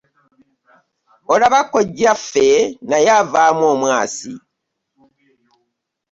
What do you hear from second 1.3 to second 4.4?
Olaba kojjaffe naye avaamu omwasi!